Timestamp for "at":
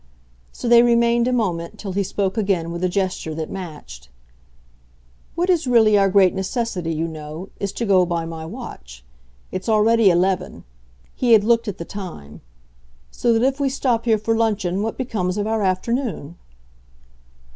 11.67-11.77